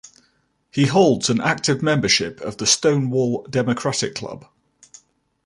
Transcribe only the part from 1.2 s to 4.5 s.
an active membership of the Stonewall Democratic Club.